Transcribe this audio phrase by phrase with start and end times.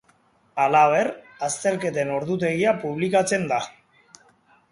[0.61, 1.09] Halaber,
[1.47, 3.59] azterketen ordutegia publikatzen da.